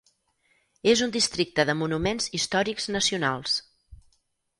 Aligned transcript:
És 0.93 1.03
un 1.07 1.11
districte 1.17 1.65
de 1.69 1.75
Monuments 1.81 2.29
Històrics 2.39 2.89
Nacionals. 2.97 3.55